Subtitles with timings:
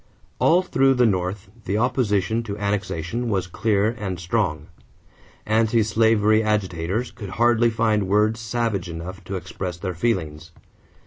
[0.23, 4.65] = All through the North the opposition to annexation was clear and strong.
[5.45, 10.49] Anti slavery agitators could hardly find words savage enough to express their feelings.